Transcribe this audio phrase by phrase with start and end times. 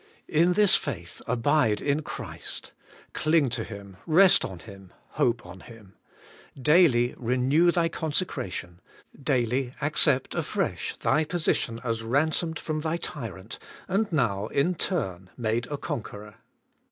[0.27, 2.71] In this faith, abide in Christ!
[3.13, 5.93] Cling to Him; rest on Him; hope on Him.
[6.59, 8.79] Daily renew thy conse cration;
[9.23, 15.67] daily accept afresh thy position as ransomed from thy tyrant, and now in turn made
[15.67, 16.33] a conqueror.